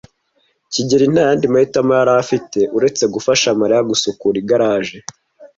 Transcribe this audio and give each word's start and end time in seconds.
kigeli 0.71 1.05
nta 1.11 1.21
yandi 1.27 1.45
mahitamo 1.53 1.91
yari 1.99 2.11
afite 2.23 2.59
uretse 2.77 3.03
gufasha 3.13 3.57
Mariya 3.59 3.87
gusukura 3.89 4.35
igaraje. 4.43 4.97